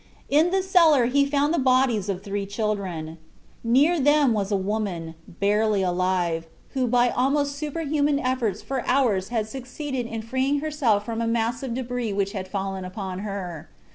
In 0.29 0.49
the 0.49 0.63
cellar 0.63 1.05
he 1.05 1.27
found 1.27 1.53
the 1.53 1.59
bodies 1.59 2.09
of 2.09 2.23
three 2.23 2.47
children. 2.47 3.19
Near 3.63 3.99
them 3.99 4.33
was 4.33 4.51
a 4.51 4.55
woman, 4.57 5.13
barely 5.27 5.83
alive, 5.83 6.47
who 6.69 6.87
by 6.87 7.11
almost 7.11 7.55
superhuman 7.55 8.17
efforts 8.17 8.63
for 8.63 8.83
hours 8.87 9.27
had 9.29 9.47
succeeded 9.47 10.07
in 10.07 10.23
freeing 10.23 10.57
herself 10.59 11.05
from 11.05 11.21
a 11.21 11.27
mass 11.27 11.61
of 11.61 11.75
debris 11.75 12.13
which 12.13 12.31
had 12.31 12.47
fallen 12.47 12.83
upon 12.83 13.19
her. 13.19 13.69